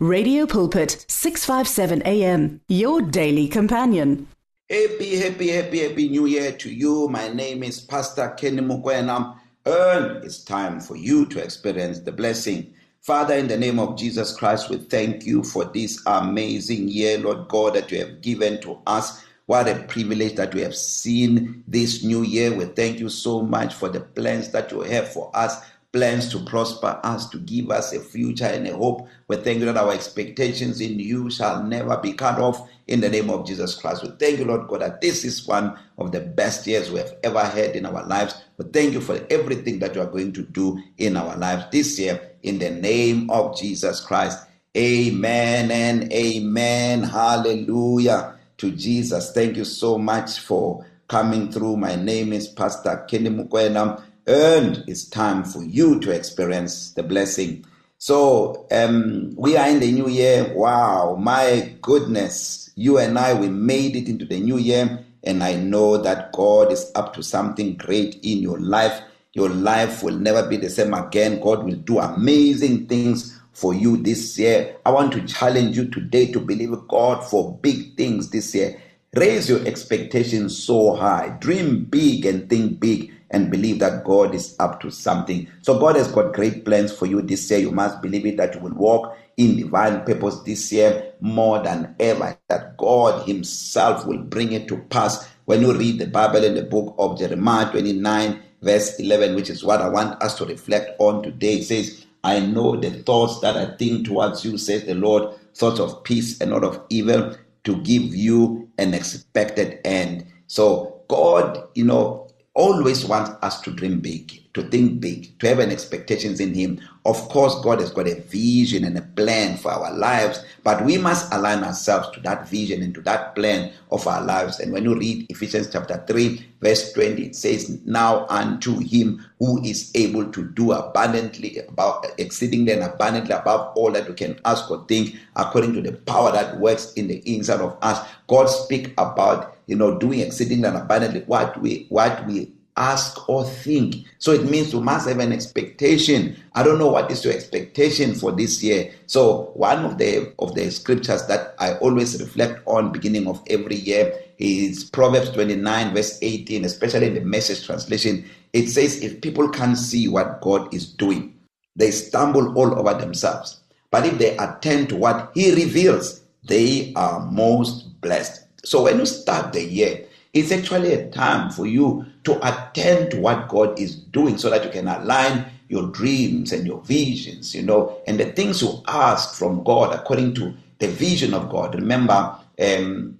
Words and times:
Radio 0.00 0.46
Pulpit 0.46 1.04
657 1.08 2.02
AM 2.06 2.60
your 2.68 3.02
daily 3.02 3.48
companion. 3.48 4.28
Happy, 4.70 5.16
happy, 5.16 5.48
happy, 5.48 5.80
happy 5.80 6.08
new 6.08 6.26
year 6.26 6.52
to 6.52 6.72
you. 6.72 7.08
My 7.08 7.26
name 7.26 7.64
is 7.64 7.80
Pastor 7.80 8.28
Kenny 8.38 8.62
Mukwena. 8.62 9.36
And 9.66 10.22
it's 10.22 10.44
time 10.44 10.78
for 10.78 10.94
you 10.94 11.26
to 11.26 11.42
experience 11.42 11.98
the 11.98 12.12
blessing. 12.12 12.72
Father, 13.00 13.34
in 13.34 13.48
the 13.48 13.56
name 13.56 13.80
of 13.80 13.98
Jesus 13.98 14.36
Christ, 14.36 14.70
we 14.70 14.76
thank 14.76 15.26
you 15.26 15.42
for 15.42 15.64
this 15.64 16.00
amazing 16.06 16.86
year, 16.86 17.18
Lord 17.18 17.48
God, 17.48 17.74
that 17.74 17.90
you 17.90 17.98
have 17.98 18.20
given 18.20 18.60
to 18.60 18.78
us. 18.86 19.24
What 19.46 19.68
a 19.68 19.82
privilege 19.88 20.36
that 20.36 20.54
we 20.54 20.60
have 20.60 20.76
seen 20.76 21.64
this 21.66 22.04
new 22.04 22.22
year. 22.22 22.54
We 22.54 22.66
thank 22.66 23.00
you 23.00 23.08
so 23.08 23.42
much 23.42 23.74
for 23.74 23.88
the 23.88 24.00
plans 24.00 24.50
that 24.50 24.70
you 24.70 24.82
have 24.82 25.12
for 25.12 25.32
us 25.34 25.60
plans 25.98 26.28
to 26.28 26.38
prosper 26.38 27.00
us, 27.02 27.28
to 27.28 27.38
give 27.38 27.72
us 27.72 27.92
a 27.92 27.98
future 27.98 28.44
and 28.44 28.68
a 28.68 28.76
hope. 28.76 29.08
We 29.26 29.34
thank 29.34 29.58
you 29.58 29.64
that 29.64 29.76
our 29.76 29.92
expectations 29.92 30.80
in 30.80 31.00
you 31.00 31.28
shall 31.28 31.64
never 31.64 31.96
be 31.96 32.12
cut 32.12 32.38
off 32.38 32.68
in 32.86 33.00
the 33.00 33.08
name 33.08 33.28
of 33.30 33.44
Jesus 33.44 33.74
Christ. 33.74 34.04
We 34.04 34.10
thank 34.10 34.38
you, 34.38 34.44
Lord 34.44 34.68
God, 34.68 34.82
that 34.82 35.00
this 35.00 35.24
is 35.24 35.44
one 35.44 35.76
of 35.98 36.12
the 36.12 36.20
best 36.20 36.68
years 36.68 36.92
we 36.92 37.00
have 37.00 37.16
ever 37.24 37.42
had 37.42 37.74
in 37.74 37.84
our 37.84 38.06
lives. 38.06 38.40
We 38.58 38.66
thank 38.66 38.92
you 38.92 39.00
for 39.00 39.18
everything 39.28 39.80
that 39.80 39.96
you 39.96 40.00
are 40.00 40.06
going 40.06 40.32
to 40.34 40.42
do 40.42 40.80
in 40.98 41.16
our 41.16 41.36
lives 41.36 41.64
this 41.72 41.98
year 41.98 42.30
in 42.44 42.60
the 42.60 42.70
name 42.70 43.28
of 43.28 43.58
Jesus 43.58 44.00
Christ. 44.00 44.38
Amen 44.76 45.72
and 45.72 46.12
amen. 46.12 47.02
Hallelujah 47.02 48.36
to 48.58 48.70
Jesus. 48.70 49.32
Thank 49.32 49.56
you 49.56 49.64
so 49.64 49.98
much 49.98 50.38
for 50.38 50.86
coming 51.08 51.50
through. 51.50 51.76
My 51.76 51.96
name 51.96 52.32
is 52.32 52.46
Pastor 52.46 53.04
Kenny 53.08 53.30
Mukwena 53.30 54.00
and 54.28 54.84
it's 54.86 55.06
time 55.06 55.42
for 55.42 55.64
you 55.64 55.98
to 56.00 56.10
experience 56.10 56.92
the 56.92 57.02
blessing. 57.02 57.64
So 57.96 58.66
um, 58.70 59.34
we 59.36 59.56
are 59.56 59.68
in 59.68 59.80
the 59.80 59.90
new 59.90 60.08
year. 60.08 60.52
Wow, 60.54 61.16
my 61.18 61.74
goodness. 61.80 62.70
You 62.74 62.98
and 62.98 63.18
I, 63.18 63.32
we 63.32 63.48
made 63.48 63.96
it 63.96 64.06
into 64.06 64.26
the 64.26 64.38
new 64.38 64.58
year. 64.58 65.02
And 65.24 65.42
I 65.42 65.54
know 65.54 65.96
that 65.96 66.32
God 66.32 66.70
is 66.70 66.92
up 66.94 67.14
to 67.14 67.22
something 67.22 67.76
great 67.76 68.16
in 68.22 68.38
your 68.38 68.60
life. 68.60 69.00
Your 69.32 69.48
life 69.48 70.02
will 70.02 70.16
never 70.16 70.46
be 70.46 70.58
the 70.58 70.68
same 70.68 70.92
again. 70.92 71.40
God 71.40 71.64
will 71.64 71.76
do 71.76 71.98
amazing 71.98 72.86
things 72.86 73.40
for 73.52 73.74
you 73.74 73.96
this 73.96 74.38
year. 74.38 74.76
I 74.84 74.90
want 74.90 75.12
to 75.12 75.26
challenge 75.26 75.76
you 75.76 75.88
today 75.88 76.30
to 76.32 76.40
believe 76.40 76.74
God 76.86 77.24
for 77.24 77.56
big 77.62 77.96
things 77.96 78.30
this 78.30 78.54
year. 78.54 78.80
Raise 79.14 79.48
your 79.48 79.66
expectations 79.66 80.62
so 80.62 80.94
high. 80.94 81.30
Dream 81.40 81.84
big 81.84 82.26
and 82.26 82.48
think 82.48 82.78
big 82.78 83.12
and 83.30 83.50
believe 83.50 83.78
that 83.80 84.04
God 84.04 84.34
is 84.34 84.56
up 84.58 84.80
to 84.80 84.90
something. 84.90 85.48
So 85.62 85.78
God 85.78 85.96
has 85.96 86.10
got 86.10 86.34
great 86.34 86.64
plans 86.64 86.92
for 86.92 87.06
you 87.06 87.22
this 87.22 87.50
year. 87.50 87.60
You 87.60 87.72
must 87.72 88.00
believe 88.00 88.26
it 88.26 88.36
that 88.38 88.54
you 88.54 88.60
will 88.60 88.74
walk 88.74 89.16
in 89.36 89.56
divine 89.56 90.04
purpose 90.04 90.40
this 90.40 90.72
year 90.72 91.12
more 91.20 91.62
than 91.62 91.94
ever. 92.00 92.36
That 92.48 92.76
God 92.76 93.26
Himself 93.26 94.06
will 94.06 94.18
bring 94.18 94.52
it 94.52 94.68
to 94.68 94.78
pass. 94.78 95.28
When 95.44 95.60
you 95.62 95.72
read 95.74 95.98
the 95.98 96.06
Bible 96.06 96.44
in 96.44 96.54
the 96.54 96.62
book 96.62 96.94
of 96.98 97.18
Jeremiah 97.18 97.70
29, 97.70 98.42
verse 98.62 98.98
11, 98.98 99.34
which 99.34 99.50
is 99.50 99.64
what 99.64 99.80
I 99.80 99.88
want 99.88 100.22
us 100.22 100.36
to 100.38 100.44
reflect 100.46 100.92
on 100.98 101.22
today, 101.22 101.58
it 101.58 101.64
says, 101.64 102.06
I 102.24 102.40
know 102.40 102.76
the 102.76 102.90
thoughts 102.90 103.40
that 103.40 103.56
I 103.56 103.76
think 103.76 104.06
towards 104.06 104.44
you, 104.44 104.58
says 104.58 104.84
the 104.84 104.94
Lord, 104.94 105.34
thoughts 105.54 105.80
of 105.80 106.02
peace 106.04 106.40
and 106.40 106.50
not 106.50 106.64
of 106.64 106.82
evil, 106.90 107.36
to 107.64 107.76
give 107.82 108.02
you 108.14 108.68
an 108.78 108.94
expected 108.94 109.80
end. 109.84 110.26
So 110.46 111.00
God, 111.08 111.68
you 111.74 111.84
know, 111.84 112.27
always 112.58 113.04
wants 113.04 113.30
us 113.40 113.60
to 113.60 113.70
dream 113.70 114.00
big, 114.00 114.42
to 114.52 114.64
think 114.64 115.00
big, 115.00 115.38
to 115.38 115.46
have 115.48 115.60
an 115.60 115.70
expectations 115.70 116.40
in 116.40 116.52
Him. 116.52 116.80
Of 117.06 117.16
course, 117.28 117.54
God 117.62 117.78
has 117.78 117.92
got 117.92 118.08
a 118.08 118.20
vision 118.22 118.82
and 118.82 118.98
a 118.98 119.02
plan 119.02 119.56
for 119.56 119.70
our 119.70 119.94
lives, 119.94 120.44
but 120.64 120.84
we 120.84 120.98
must 120.98 121.32
align 121.32 121.62
ourselves 121.62 122.10
to 122.14 122.20
that 122.22 122.48
vision 122.48 122.82
and 122.82 122.92
to 122.96 123.00
that 123.02 123.36
plan 123.36 123.72
of 123.92 124.04
our 124.08 124.22
lives. 124.24 124.58
And 124.58 124.72
when 124.72 124.82
you 124.82 124.98
read 124.98 125.26
Ephesians 125.30 125.70
chapter 125.70 126.04
3, 126.08 126.44
verse 126.60 126.92
20, 126.94 127.26
it 127.26 127.36
says, 127.36 127.78
Now 127.86 128.26
unto 128.26 128.76
Him 128.80 129.24
who 129.38 129.62
is 129.62 129.92
able 129.94 130.30
to 130.32 130.44
do 130.50 130.72
abundantly, 130.72 131.58
about 131.60 132.06
exceedingly 132.18 132.72
and 132.72 132.82
abundantly 132.82 133.36
above 133.36 133.72
all 133.76 133.92
that 133.92 134.08
we 134.08 134.14
can 134.14 134.36
ask 134.44 134.68
or 134.68 134.84
think, 134.88 135.14
according 135.36 135.74
to 135.74 135.80
the 135.80 135.92
power 135.92 136.32
that 136.32 136.58
works 136.58 136.92
in 136.94 137.06
the 137.06 137.18
inside 137.18 137.60
of 137.60 137.78
us. 137.82 138.04
God 138.26 138.46
speak 138.46 138.94
about 138.98 139.57
you 139.68 139.76
know, 139.76 139.96
doing 139.98 140.20
exceeding 140.20 140.64
and 140.64 140.76
abundantly 140.76 141.20
what 141.26 141.60
we 141.60 141.86
what 141.90 142.26
we 142.26 142.52
ask 142.78 143.28
or 143.28 143.44
think. 143.44 143.96
So 144.18 144.32
it 144.32 144.44
means 144.48 144.74
we 144.74 144.80
must 144.80 145.08
have 145.08 145.18
an 145.18 145.32
expectation. 145.32 146.36
I 146.54 146.62
don't 146.62 146.78
know 146.78 146.88
what 146.88 147.10
is 147.10 147.24
your 147.24 147.34
expectation 147.34 148.14
for 148.14 148.32
this 148.32 148.62
year. 148.62 148.92
So 149.06 149.50
one 149.54 149.84
of 149.84 149.98
the 149.98 150.32
of 150.38 150.54
the 150.54 150.70
scriptures 150.70 151.26
that 151.26 151.54
I 151.58 151.74
always 151.74 152.20
reflect 152.20 152.62
on 152.66 152.92
beginning 152.92 153.26
of 153.28 153.42
every 153.50 153.76
year 153.76 154.18
is 154.38 154.84
Proverbs 154.84 155.30
29 155.30 155.94
verse 155.94 156.18
18, 156.22 156.64
especially 156.64 157.08
in 157.08 157.14
the 157.14 157.20
message 157.20 157.66
translation. 157.66 158.24
It 158.52 158.68
says 158.68 159.02
if 159.02 159.20
people 159.20 159.50
can't 159.50 159.76
see 159.76 160.08
what 160.08 160.40
God 160.40 160.72
is 160.72 160.90
doing, 160.90 161.34
they 161.76 161.90
stumble 161.90 162.56
all 162.56 162.78
over 162.78 162.94
themselves. 162.94 163.60
But 163.90 164.06
if 164.06 164.18
they 164.18 164.36
attend 164.36 164.88
to 164.90 164.96
what 164.96 165.30
he 165.34 165.54
reveals, 165.54 166.22
they 166.44 166.92
are 166.94 167.20
most 167.20 168.00
blessed. 168.00 168.47
So 168.64 168.82
when 168.82 168.98
you 168.98 169.06
start 169.06 169.52
the 169.52 169.62
year, 169.62 170.04
it's 170.34 170.52
actually 170.52 170.92
a 170.92 171.10
time 171.10 171.50
for 171.50 171.66
you 171.66 172.04
to 172.24 172.38
attend 172.46 173.10
to 173.12 173.20
what 173.20 173.48
God 173.48 173.78
is 173.78 173.94
doing 173.94 174.38
so 174.38 174.50
that 174.50 174.64
you 174.64 174.70
can 174.70 174.88
align 174.88 175.46
your 175.68 175.88
dreams 175.90 176.52
and 176.52 176.66
your 176.66 176.80
visions, 176.82 177.54
you 177.54 177.62
know, 177.62 177.98
and 178.06 178.18
the 178.18 178.32
things 178.32 178.62
you 178.62 178.82
ask 178.86 179.34
from 179.38 179.62
God 179.64 179.94
according 179.94 180.34
to 180.34 180.54
the 180.78 180.88
vision 180.88 181.34
of 181.34 181.48
God. 181.48 181.74
Remember, 181.74 182.36
um, 182.60 183.18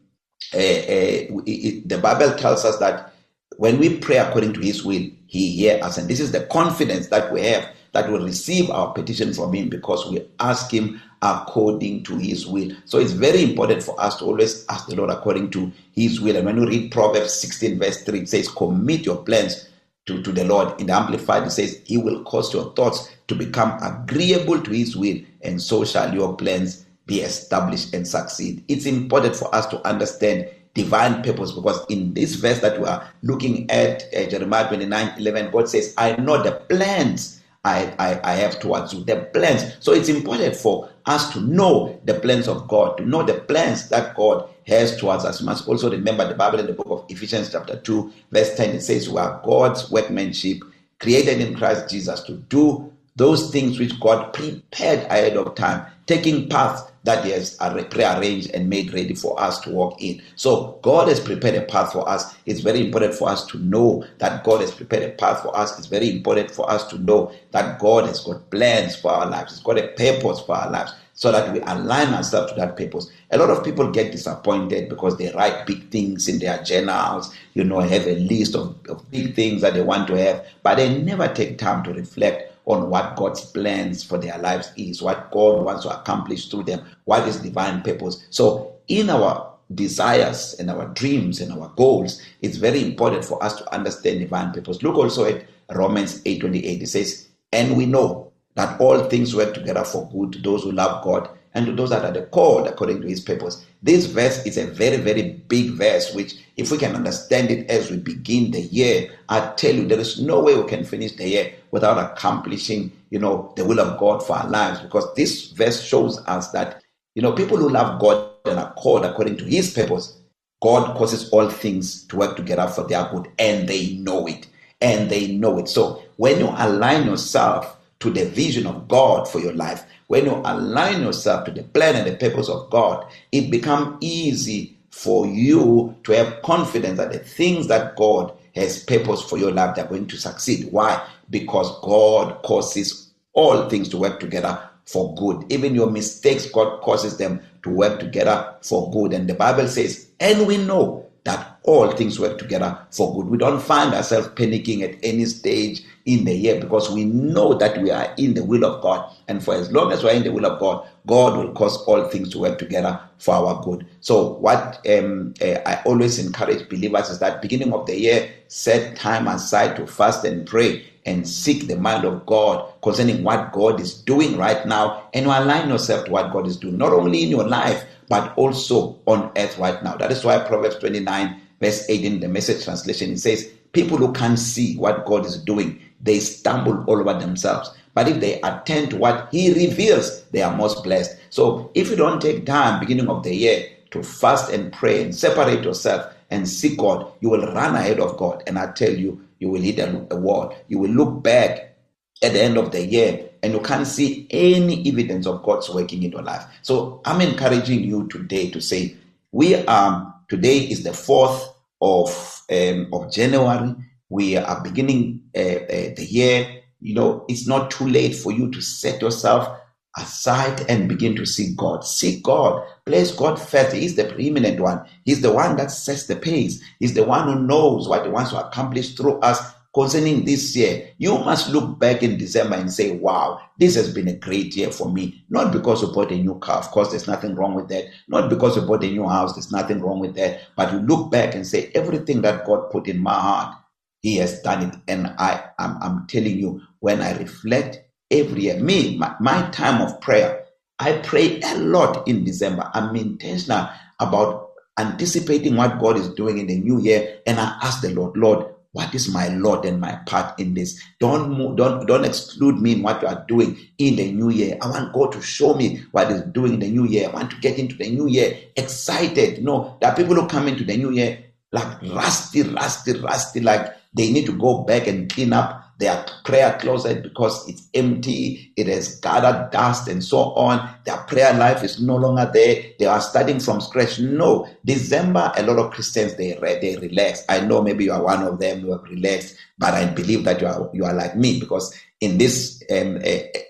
uh, 0.54 0.56
uh, 0.56 1.40
it, 1.46 1.88
the 1.88 1.98
Bible 1.98 2.32
tells 2.36 2.64
us 2.64 2.78
that 2.78 3.12
when 3.56 3.78
we 3.78 3.98
pray 3.98 4.18
according 4.18 4.54
to 4.54 4.60
His 4.60 4.84
will, 4.84 5.04
He 5.26 5.50
hears 5.50 5.82
us. 5.82 5.98
And 5.98 6.08
this 6.08 6.20
is 6.20 6.32
the 6.32 6.46
confidence 6.46 7.08
that 7.08 7.32
we 7.32 7.42
have 7.42 7.68
that 7.92 8.10
we 8.10 8.18
receive 8.18 8.70
our 8.70 8.92
petition 8.92 9.34
from 9.34 9.52
Him 9.52 9.68
because 9.68 10.10
we 10.10 10.26
ask 10.40 10.70
Him 10.70 11.00
according 11.22 12.04
to 12.04 12.16
his 12.16 12.46
will. 12.46 12.70
So 12.84 12.98
it's 12.98 13.12
very 13.12 13.42
important 13.42 13.82
for 13.82 14.00
us 14.00 14.16
to 14.18 14.24
always 14.24 14.64
ask 14.68 14.86
the 14.86 14.96
Lord 14.96 15.10
according 15.10 15.50
to 15.50 15.72
his 15.92 16.20
will. 16.20 16.36
And 16.36 16.46
when 16.46 16.56
you 16.56 16.66
read 16.66 16.92
Proverbs 16.92 17.34
16, 17.34 17.78
verse 17.78 18.02
3, 18.04 18.20
it 18.20 18.28
says, 18.28 18.48
Commit 18.48 19.04
your 19.04 19.24
plans 19.24 19.68
to, 20.06 20.22
to 20.22 20.32
the 20.32 20.44
Lord. 20.44 20.80
In 20.80 20.86
the 20.86 20.94
Amplified, 20.94 21.44
it 21.44 21.50
says, 21.50 21.80
He 21.84 21.98
will 21.98 22.24
cause 22.24 22.52
your 22.52 22.72
thoughts 22.74 23.10
to 23.28 23.34
become 23.34 23.78
agreeable 23.82 24.60
to 24.60 24.70
his 24.70 24.96
will, 24.96 25.18
and 25.42 25.60
so 25.60 25.84
shall 25.84 26.12
your 26.12 26.36
plans 26.36 26.86
be 27.06 27.20
established 27.20 27.94
and 27.94 28.06
succeed. 28.06 28.64
It's 28.68 28.86
important 28.86 29.36
for 29.36 29.54
us 29.54 29.66
to 29.66 29.86
understand 29.86 30.48
divine 30.74 31.22
purpose 31.22 31.52
because 31.52 31.84
in 31.88 32.14
this 32.14 32.34
verse 32.36 32.60
that 32.60 32.80
we 32.80 32.86
are 32.86 33.08
looking 33.22 33.70
at, 33.70 34.04
uh, 34.14 34.26
Jeremiah 34.28 34.68
29 34.68 35.18
11, 35.18 35.50
God 35.50 35.68
says, 35.68 35.94
I 35.96 36.16
know 36.16 36.42
the 36.42 36.52
plans 36.52 37.42
I, 37.64 37.92
I, 37.98 38.20
I 38.32 38.34
have 38.36 38.60
towards 38.60 38.94
you, 38.94 39.04
the 39.04 39.28
plans. 39.34 39.76
So 39.80 39.92
it's 39.92 40.08
important 40.08 40.56
for 40.56 40.88
us 41.08 41.32
to 41.32 41.40
know 41.40 41.98
the 42.04 42.14
plans 42.14 42.46
of 42.46 42.68
God, 42.68 42.98
to 42.98 43.06
know 43.06 43.22
the 43.22 43.34
plans 43.34 43.88
that 43.88 44.14
God 44.14 44.48
has 44.66 44.96
towards 44.98 45.24
us. 45.24 45.40
You 45.40 45.46
must 45.46 45.66
also 45.66 45.90
remember 45.90 46.28
the 46.28 46.34
Bible 46.34 46.60
in 46.60 46.66
the 46.66 46.74
book 46.74 46.88
of 46.90 47.04
Ephesians, 47.08 47.50
chapter 47.50 47.76
2, 47.76 48.12
verse 48.30 48.54
10, 48.56 48.76
it 48.76 48.82
says, 48.82 49.08
We 49.08 49.18
are 49.18 49.40
God's 49.44 49.90
workmanship, 49.90 50.58
created 51.00 51.40
in 51.40 51.54
Christ 51.56 51.88
Jesus 51.88 52.20
to 52.24 52.34
do 52.34 52.92
those 53.16 53.50
things 53.50 53.78
which 53.78 53.98
God 53.98 54.32
prepared 54.32 55.00
ahead 55.06 55.36
of 55.36 55.54
time, 55.54 55.86
taking 56.06 56.48
paths 56.48 56.82
that 57.08 57.24
He 57.24 57.30
has 57.30 57.56
prearranged 57.90 58.50
and 58.50 58.68
made 58.68 58.92
ready 58.92 59.14
for 59.14 59.40
us 59.40 59.58
to 59.60 59.70
walk 59.70 60.00
in. 60.02 60.20
So 60.36 60.78
God 60.82 61.08
has 61.08 61.18
prepared 61.18 61.54
a 61.54 61.62
path 61.62 61.92
for 61.94 62.06
us. 62.06 62.36
It's 62.44 62.60
very 62.60 62.84
important 62.84 63.14
for 63.14 63.30
us 63.30 63.46
to 63.46 63.58
know 63.58 64.04
that 64.18 64.44
God 64.44 64.60
has 64.60 64.72
prepared 64.72 65.04
a 65.04 65.14
path 65.14 65.42
for 65.42 65.56
us. 65.56 65.78
It's 65.78 65.86
very 65.86 66.10
important 66.10 66.50
for 66.50 66.70
us 66.70 66.86
to 66.88 66.98
know 66.98 67.32
that 67.52 67.78
God 67.78 68.04
has 68.04 68.20
got 68.20 68.50
plans 68.50 68.94
for 68.94 69.10
our 69.10 69.24
lives. 69.26 69.52
He's 69.54 69.62
got 69.64 69.78
a 69.78 69.88
purpose 69.88 70.40
for 70.40 70.54
our 70.54 70.70
lives 70.70 70.92
so 71.14 71.32
that 71.32 71.50
we 71.52 71.60
align 71.62 72.12
ourselves 72.12 72.52
to 72.52 72.58
that 72.60 72.76
purpose. 72.76 73.10
A 73.30 73.38
lot 73.38 73.48
of 73.48 73.64
people 73.64 73.90
get 73.90 74.12
disappointed 74.12 74.90
because 74.90 75.16
they 75.16 75.32
write 75.32 75.66
big 75.66 75.88
things 75.90 76.28
in 76.28 76.38
their 76.38 76.62
journals, 76.62 77.34
you 77.54 77.64
know, 77.64 77.80
have 77.80 78.06
a 78.06 78.16
list 78.20 78.54
of, 78.54 78.76
of 78.88 79.10
big 79.10 79.34
things 79.34 79.62
that 79.62 79.72
they 79.74 79.80
want 79.80 80.06
to 80.08 80.14
have, 80.16 80.46
but 80.62 80.76
they 80.76 80.96
never 81.02 81.26
take 81.26 81.56
time 81.56 81.82
to 81.84 81.92
reflect 81.94 82.47
on 82.68 82.90
what 82.90 83.16
God's 83.16 83.44
plans 83.46 84.04
for 84.04 84.18
their 84.18 84.38
lives 84.38 84.70
is, 84.76 85.00
what 85.00 85.30
God 85.30 85.64
wants 85.64 85.84
to 85.84 86.00
accomplish 86.00 86.48
through 86.48 86.64
them, 86.64 86.84
what 87.06 87.26
is 87.26 87.38
divine 87.38 87.80
purpose. 87.82 88.22
So, 88.28 88.74
in 88.88 89.08
our 89.08 89.54
desires 89.74 90.54
and 90.58 90.70
our 90.70 90.86
dreams 90.88 91.40
and 91.40 91.50
our 91.50 91.72
goals, 91.76 92.20
it's 92.42 92.58
very 92.58 92.82
important 92.84 93.24
for 93.24 93.42
us 93.42 93.56
to 93.56 93.74
understand 93.74 94.20
divine 94.20 94.52
purpose. 94.52 94.82
Look 94.82 94.96
also 94.96 95.24
at 95.24 95.46
Romans 95.74 96.20
8:28. 96.26 96.82
It 96.82 96.88
says, 96.88 97.28
"And 97.52 97.74
we 97.76 97.86
know 97.86 98.32
that 98.54 98.78
all 98.80 99.04
things 99.04 99.34
work 99.34 99.54
together 99.54 99.84
for 99.84 100.06
good 100.12 100.34
to 100.34 100.38
those 100.40 100.62
who 100.62 100.72
love 100.72 101.02
God 101.02 101.28
and 101.54 101.66
to 101.66 101.72
those 101.72 101.90
that 101.90 102.04
are 102.04 102.12
the 102.12 102.22
called 102.22 102.66
according 102.66 103.00
to 103.02 103.08
his 103.08 103.20
purpose. 103.20 103.64
This 103.82 104.06
verse 104.06 104.44
is 104.44 104.58
a 104.58 104.66
very, 104.66 104.96
very 104.96 105.32
big 105.48 105.70
verse, 105.70 106.14
which, 106.14 106.36
if 106.56 106.70
we 106.70 106.78
can 106.78 106.96
understand 106.96 107.50
it 107.50 107.70
as 107.70 107.90
we 107.90 107.96
begin 107.96 108.50
the 108.50 108.62
year, 108.62 109.10
I 109.28 109.52
tell 109.56 109.74
you, 109.74 109.86
there 109.86 110.00
is 110.00 110.20
no 110.20 110.40
way 110.40 110.56
we 110.56 110.68
can 110.68 110.84
finish 110.84 111.12
the 111.12 111.28
year 111.28 111.52
without 111.70 111.98
accomplishing 111.98 112.92
you 113.10 113.18
know, 113.18 113.52
the 113.56 113.64
will 113.64 113.80
of 113.80 113.98
God 113.98 114.24
for 114.24 114.36
our 114.36 114.48
lives 114.48 114.80
because 114.80 115.12
this 115.14 115.50
verse 115.50 115.82
shows 115.82 116.18
us 116.26 116.50
that, 116.50 116.82
you 117.14 117.22
know, 117.22 117.32
people 117.32 117.56
who 117.56 117.68
love 117.68 118.00
God 118.00 118.30
and 118.44 118.58
are 118.58 118.72
called 118.74 119.04
according 119.04 119.36
to 119.38 119.44
his 119.44 119.72
purpose, 119.72 120.18
God 120.60 120.96
causes 120.96 121.28
all 121.30 121.48
things 121.48 122.04
to 122.08 122.16
work 122.16 122.36
together 122.36 122.66
for 122.66 122.84
their 122.84 123.08
good 123.10 123.28
and 123.38 123.68
they 123.68 123.94
know 123.94 124.26
it. 124.26 124.46
And 124.80 125.10
they 125.10 125.32
know 125.32 125.58
it. 125.58 125.68
So 125.68 126.02
when 126.16 126.38
you 126.38 126.52
align 126.56 127.06
yourself 127.06 127.77
to 128.00 128.10
the 128.10 128.24
vision 128.26 128.66
of 128.66 128.88
God 128.88 129.28
for 129.28 129.40
your 129.40 129.54
life, 129.54 129.84
when 130.06 130.24
you 130.24 130.32
align 130.44 131.02
yourself 131.02 131.44
to 131.44 131.50
the 131.50 131.62
plan 131.62 131.96
and 131.96 132.06
the 132.06 132.16
purpose 132.16 132.48
of 132.48 132.70
God, 132.70 133.06
it 133.32 133.50
becomes 133.50 133.96
easy 134.00 134.76
for 134.90 135.26
you 135.26 135.94
to 136.04 136.12
have 136.12 136.42
confidence 136.42 136.98
that 136.98 137.12
the 137.12 137.18
things 137.18 137.68
that 137.68 137.96
God 137.96 138.32
has 138.54 138.82
purpose 138.82 139.22
for 139.22 139.38
your 139.38 139.52
life, 139.52 139.76
they're 139.76 139.86
going 139.86 140.06
to 140.08 140.16
succeed. 140.16 140.68
Why? 140.72 141.04
Because 141.30 141.78
God 141.80 142.42
causes 142.42 143.10
all 143.32 143.68
things 143.68 143.88
to 143.90 143.98
work 143.98 144.18
together 144.20 144.60
for 144.86 145.14
good. 145.14 145.44
Even 145.52 145.74
your 145.74 145.90
mistakes, 145.90 146.46
God 146.50 146.80
causes 146.80 147.18
them 147.18 147.40
to 147.62 147.70
work 147.70 148.00
together 148.00 148.54
for 148.62 148.90
good. 148.90 149.12
And 149.12 149.28
the 149.28 149.34
Bible 149.34 149.68
says, 149.68 150.08
and 150.18 150.46
we 150.46 150.56
know 150.56 151.07
that 151.28 151.58
all 151.64 151.90
things 151.92 152.18
work 152.18 152.38
together 152.38 152.78
for 152.90 153.14
good. 153.14 153.28
We 153.28 153.36
don't 153.36 153.60
find 153.60 153.92
ourselves 153.92 154.28
panicking 154.28 154.82
at 154.82 154.98
any 155.02 155.26
stage 155.26 155.82
in 156.06 156.24
the 156.24 156.34
year 156.34 156.58
because 156.58 156.90
we 156.90 157.04
know 157.04 157.52
that 157.52 157.82
we 157.82 157.90
are 157.90 158.14
in 158.16 158.32
the 158.32 158.42
will 158.42 158.64
of 158.64 158.80
God. 158.80 159.14
And 159.28 159.44
for 159.44 159.54
as 159.54 159.70
long 159.70 159.92
as 159.92 160.02
we're 160.02 160.14
in 160.14 160.22
the 160.22 160.32
will 160.32 160.46
of 160.46 160.58
God, 160.58 160.88
God 161.06 161.36
will 161.36 161.52
cause 161.52 161.76
all 161.82 162.08
things 162.08 162.30
to 162.30 162.38
work 162.38 162.58
together 162.58 162.98
for 163.18 163.34
our 163.34 163.62
good. 163.62 163.86
So, 164.00 164.34
what 164.36 164.80
um, 164.88 165.34
uh, 165.42 165.58
I 165.66 165.82
always 165.84 166.18
encourage 166.18 166.66
believers 166.70 167.10
is 167.10 167.18
that 167.18 167.42
beginning 167.42 167.74
of 167.74 167.86
the 167.86 168.00
year, 168.00 168.32
set 168.48 168.96
time 168.96 169.28
aside 169.28 169.76
to 169.76 169.86
fast 169.86 170.24
and 170.24 170.46
pray 170.46 170.86
and 171.08 171.26
seek 171.26 171.66
the 171.66 171.76
mind 171.76 172.04
of 172.04 172.26
God 172.26 172.70
concerning 172.82 173.24
what 173.24 173.50
God 173.52 173.80
is 173.80 173.94
doing 173.94 174.36
right 174.36 174.66
now 174.66 175.08
and 175.14 175.24
you 175.24 175.32
align 175.32 175.70
yourself 175.70 176.04
to 176.04 176.10
what 176.12 176.32
God 176.34 176.46
is 176.46 176.58
doing, 176.58 176.76
not 176.76 176.92
only 176.92 177.22
in 177.22 177.30
your 177.30 177.48
life, 177.48 177.82
but 178.10 178.36
also 178.36 178.98
on 179.06 179.32
earth 179.38 179.58
right 179.58 179.82
now. 179.82 179.96
That 179.96 180.12
is 180.12 180.22
why 180.22 180.38
Proverbs 180.40 180.76
29, 180.76 181.40
verse 181.60 181.88
18, 181.88 182.20
the 182.20 182.28
message 182.28 182.62
translation, 182.62 183.12
it 183.12 183.20
says, 183.20 183.50
People 183.72 183.96
who 183.96 184.12
can't 184.12 184.38
see 184.38 184.76
what 184.76 185.06
God 185.06 185.24
is 185.24 185.42
doing, 185.42 185.80
they 186.02 186.20
stumble 186.20 186.84
all 186.84 187.00
over 187.00 187.18
themselves. 187.18 187.70
But 187.94 188.08
if 188.08 188.20
they 188.20 188.40
attend 188.42 188.90
to 188.90 188.98
what 188.98 189.28
He 189.32 189.52
reveals, 189.52 190.24
they 190.26 190.42
are 190.42 190.54
most 190.54 190.84
blessed. 190.84 191.18
So 191.30 191.70
if 191.74 191.88
you 191.90 191.96
don't 191.96 192.20
take 192.20 192.44
time, 192.44 192.80
beginning 192.80 193.08
of 193.08 193.22
the 193.22 193.34
year, 193.34 193.66
to 193.92 194.02
fast 194.02 194.52
and 194.52 194.72
pray 194.72 195.02
and 195.02 195.14
separate 195.14 195.64
yourself 195.64 196.14
and 196.30 196.46
seek 196.46 196.76
God, 196.78 197.10
you 197.20 197.30
will 197.30 197.52
run 197.54 197.74
ahead 197.74 197.98
of 197.98 198.16
God. 198.18 198.42
And 198.46 198.58
I 198.58 198.72
tell 198.72 198.92
you, 198.92 199.22
you 199.38 199.48
will 199.48 199.60
hit 199.60 199.78
a, 199.78 200.06
a 200.10 200.16
wall. 200.16 200.54
You 200.68 200.78
will 200.78 200.90
look 200.90 201.22
back 201.22 201.76
at 202.22 202.32
the 202.32 202.42
end 202.42 202.56
of 202.56 202.72
the 202.72 202.84
year 202.84 203.28
and 203.42 203.52
you 203.52 203.60
can't 203.60 203.86
see 203.86 204.26
any 204.30 204.88
evidence 204.88 205.26
of 205.26 205.42
God's 205.42 205.70
working 205.70 206.02
in 206.02 206.12
your 206.12 206.22
life. 206.22 206.44
So 206.62 207.00
I'm 207.04 207.20
encouraging 207.20 207.84
you 207.84 208.08
today 208.08 208.50
to 208.50 208.60
say, 208.60 208.96
we 209.32 209.54
are 209.66 210.14
today 210.28 210.58
is 210.58 210.82
the 210.82 210.92
fourth 210.92 211.48
of 211.80 212.42
um, 212.50 212.88
of 212.92 213.12
January. 213.12 213.74
We 214.08 214.36
are 214.36 214.62
beginning 214.62 215.22
uh, 215.36 215.40
uh, 215.40 215.94
the 215.96 216.06
year. 216.08 216.62
You 216.80 216.94
know, 216.94 217.24
it's 217.28 217.46
not 217.46 217.70
too 217.70 217.86
late 217.86 218.14
for 218.14 218.32
you 218.32 218.50
to 218.50 218.60
set 218.60 219.02
yourself 219.02 219.60
aside 220.00 220.64
and 220.68 220.88
begin 220.88 221.16
to 221.16 221.26
seek 221.26 221.56
God. 221.56 221.84
Seek 221.84 222.22
God. 222.22 222.66
Place 222.86 223.12
God 223.12 223.40
first. 223.40 223.74
He's 223.74 223.96
the 223.96 224.04
preeminent 224.04 224.60
one. 224.60 224.84
He's 225.04 225.20
the 225.20 225.32
one 225.32 225.56
that 225.56 225.70
sets 225.70 226.06
the 226.06 226.16
pace. 226.16 226.62
He's 226.78 226.94
the 226.94 227.04
one 227.04 227.26
who 227.26 227.46
knows 227.46 227.88
what 227.88 228.04
he 228.04 228.10
wants 228.10 228.30
to 228.30 228.46
accomplish 228.46 228.94
through 228.94 229.20
us 229.20 229.54
concerning 229.74 230.24
this 230.24 230.56
year, 230.56 230.90
you 230.98 231.16
must 231.18 231.50
look 231.50 231.78
back 231.78 232.02
in 232.02 232.18
December 232.18 232.56
and 232.56 232.72
say, 232.72 232.92
wow, 232.96 233.40
this 233.58 233.74
has 233.76 233.92
been 233.94 234.08
a 234.08 234.16
great 234.16 234.56
year 234.56 234.72
for 234.72 234.90
me. 234.90 235.24
Not 235.28 235.52
because 235.52 235.82
you 235.82 235.92
bought 235.92 236.10
a 236.10 236.16
new 236.16 236.38
car, 236.40 236.58
of 236.58 236.70
course, 236.70 236.90
there's 236.90 237.06
nothing 237.06 237.34
wrong 237.34 237.54
with 237.54 237.68
that. 237.68 237.84
Not 238.08 238.28
because 238.28 238.56
you 238.56 238.62
bought 238.62 238.82
a 238.82 238.90
new 238.90 239.08
house, 239.08 239.34
there's 239.34 239.52
nothing 239.52 239.80
wrong 239.80 240.00
with 240.00 240.14
that. 240.16 240.40
But 240.56 240.72
you 240.72 240.80
look 240.80 241.12
back 241.12 241.34
and 241.34 241.46
say, 241.46 241.70
everything 241.74 242.22
that 242.22 242.44
God 242.44 242.70
put 242.70 242.88
in 242.88 242.98
my 242.98 243.14
heart, 243.14 243.56
He 244.00 244.16
has 244.16 244.40
done 244.42 244.68
it. 244.68 244.74
And 244.88 245.08
I, 245.18 245.44
I'm, 245.58 245.80
I'm 245.82 246.06
telling 246.08 246.38
you, 246.38 246.60
when 246.80 247.00
I 247.00 247.16
reflect 247.18 247.80
every 248.10 248.42
year, 248.42 248.58
me, 248.58 248.96
my, 248.96 249.14
my 249.20 249.48
time 249.50 249.80
of 249.82 250.00
prayer, 250.00 250.44
I 250.78 250.98
pray 250.98 251.40
a 251.40 251.58
lot 251.58 252.06
in 252.06 252.24
December. 252.24 252.70
I'm 252.72 252.94
intentional 252.96 253.68
about 254.00 254.50
anticipating 254.78 255.56
what 255.56 255.80
God 255.80 255.96
is 255.96 256.08
doing 256.14 256.38
in 256.38 256.46
the 256.46 256.58
new 256.58 256.80
year. 256.80 257.18
And 257.26 257.40
I 257.40 257.58
ask 257.62 257.80
the 257.80 257.90
Lord, 257.90 258.16
Lord, 258.16 258.46
what 258.72 258.94
is 258.94 259.12
my 259.12 259.28
Lord 259.28 259.64
and 259.64 259.80
my 259.80 259.96
part 260.06 260.38
in 260.38 260.54
this? 260.54 260.80
Don't 261.00 261.56
don't 261.56 261.86
don't 261.86 262.04
exclude 262.04 262.60
me 262.60 262.72
in 262.72 262.82
what 262.82 263.02
you 263.02 263.08
are 263.08 263.24
doing 263.26 263.58
in 263.78 263.96
the 263.96 264.12
new 264.12 264.28
year. 264.28 264.58
I 264.60 264.68
want 264.68 264.92
God 264.92 265.12
to 265.12 265.22
show 265.22 265.54
me 265.54 265.82
what 265.90 266.10
He's 266.10 266.20
doing 266.20 266.54
in 266.54 266.60
the 266.60 266.68
new 266.68 266.84
year. 266.84 267.08
I 267.08 267.12
want 267.12 267.30
to 267.30 267.38
get 267.38 267.58
into 267.58 267.74
the 267.76 267.90
new 267.90 268.06
year 268.06 268.38
excited. 268.56 269.38
You 269.38 269.44
know, 269.44 269.78
there 269.80 269.90
are 269.90 269.96
people 269.96 270.14
who 270.14 270.28
come 270.28 270.46
into 270.46 270.64
the 270.64 270.76
new 270.76 270.90
year 270.90 271.18
like 271.50 271.82
rusty, 271.82 272.42
rusty, 272.42 272.92
rusty, 272.92 273.40
like 273.40 273.74
they 273.94 274.12
need 274.12 274.26
to 274.26 274.38
go 274.38 274.62
back 274.62 274.86
and 274.86 275.10
clean 275.10 275.32
up 275.32 275.57
their 275.78 276.04
prayer 276.24 276.58
closet 276.60 277.02
because 277.04 277.48
it's 277.48 277.68
empty, 277.72 278.52
it 278.56 278.66
has 278.66 278.96
gathered 278.96 279.50
dust 279.52 279.88
and 279.88 280.02
so 280.02 280.34
on. 280.34 280.68
Their 280.84 280.96
prayer 280.98 281.32
life 281.34 281.62
is 281.62 281.80
no 281.80 281.96
longer 281.96 282.28
there. 282.32 282.64
They 282.78 282.86
are 282.86 283.00
starting 283.00 283.38
from 283.38 283.60
scratch. 283.60 284.00
No, 284.00 284.48
December, 284.64 285.32
a 285.36 285.42
lot 285.44 285.58
of 285.58 285.72
Christians 285.72 286.16
they 286.16 286.34
they 286.34 286.76
relax. 286.76 287.24
I 287.28 287.40
know 287.40 287.62
maybe 287.62 287.84
you 287.84 287.92
are 287.92 288.02
one 288.02 288.24
of 288.24 288.40
them 288.40 288.60
who 288.60 288.72
have 288.72 288.82
relaxed, 288.82 289.36
but 289.58 289.74
I 289.74 289.86
believe 289.86 290.24
that 290.24 290.40
you 290.40 290.48
are 290.48 290.68
you 290.74 290.84
are 290.84 290.94
like 290.94 291.16
me 291.16 291.38
because 291.38 291.72
in 292.00 292.18
this 292.18 292.62
um, 292.70 293.00